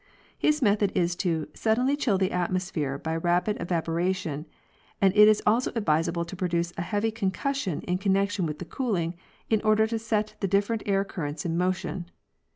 [0.35, 4.47] His method is to "Suddenly chill the atmos phere by rapid evaporation,
[4.99, 9.13] and it is also advisable to produce a heavy concussion in connection with the cooling
[9.51, 12.09] in order to set the different air currents in motion.